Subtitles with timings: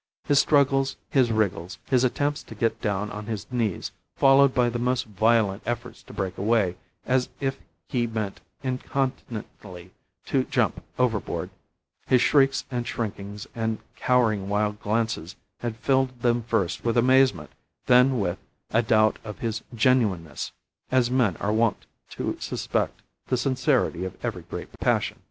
[0.25, 4.79] His struggles, his wriggles, his attempts to get down on his knees, followed by the
[4.79, 9.91] most violent efforts to break away, as if he meant incontinently
[10.25, 11.51] to jump overboard,
[12.07, 17.51] his shrieks and shrinkings and cowering wild glances had filled them first with amazement,
[17.85, 18.39] then with
[18.71, 20.51] a doubt of his genuineness,
[20.89, 25.19] as men are wont to suspect the sincerity of every great passion.